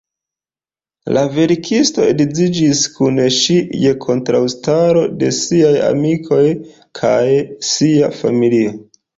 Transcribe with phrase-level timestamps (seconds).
[1.17, 6.43] La verkisto edziĝis kun ŝi je kontraŭstaro de siaj amikoj
[7.03, 7.23] kaj
[7.75, 8.77] sia familio.